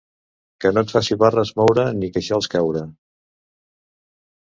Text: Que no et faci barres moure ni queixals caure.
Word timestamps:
Que 0.63 0.71
no 0.77 0.83
et 0.85 0.93
faci 0.93 1.17
barres 1.25 1.53
moure 1.61 1.85
ni 2.01 2.11
queixals 2.17 2.53
caure. 2.57 2.85